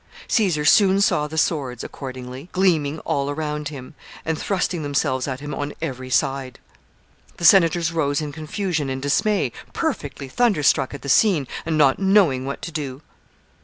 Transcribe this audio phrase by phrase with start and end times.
[0.29, 3.93] Caesar soon saw the swords, accordingly, gleaming all around him,
[4.25, 6.57] and thrusting themselves at him on every side.
[7.37, 12.47] The senators rose in confusion and dismay, perfectly thunderstruck at the scene, and not knowing
[12.47, 13.03] what to do.